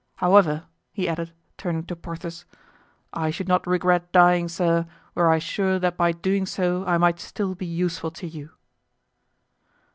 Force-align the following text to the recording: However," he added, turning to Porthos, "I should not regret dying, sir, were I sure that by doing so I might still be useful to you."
However," 0.15 0.63
he 0.91 1.07
added, 1.07 1.31
turning 1.59 1.83
to 1.83 1.95
Porthos, 1.95 2.45
"I 3.13 3.29
should 3.29 3.47
not 3.47 3.67
regret 3.67 4.11
dying, 4.11 4.47
sir, 4.49 4.87
were 5.13 5.29
I 5.29 5.37
sure 5.37 5.77
that 5.77 5.95
by 5.95 6.11
doing 6.11 6.47
so 6.47 6.83
I 6.87 6.97
might 6.97 7.19
still 7.19 7.53
be 7.53 7.67
useful 7.67 8.09
to 8.09 8.25
you." 8.27 8.49